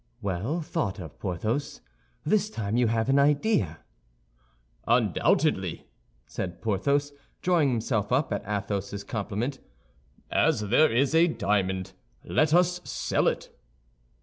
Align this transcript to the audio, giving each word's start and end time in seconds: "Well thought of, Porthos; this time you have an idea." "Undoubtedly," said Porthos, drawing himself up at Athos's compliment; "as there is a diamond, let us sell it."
"Well 0.19 0.61
thought 0.61 0.99
of, 0.99 1.19
Porthos; 1.19 1.79
this 2.25 2.49
time 2.49 2.75
you 2.75 2.87
have 2.87 3.07
an 3.07 3.19
idea." 3.19 3.81
"Undoubtedly," 4.87 5.85
said 6.25 6.59
Porthos, 6.59 7.11
drawing 7.43 7.69
himself 7.69 8.11
up 8.11 8.33
at 8.33 8.41
Athos's 8.47 9.03
compliment; 9.03 9.59
"as 10.31 10.61
there 10.69 10.91
is 10.91 11.13
a 11.13 11.27
diamond, 11.27 11.93
let 12.23 12.51
us 12.51 12.81
sell 12.83 13.27
it." 13.27 13.51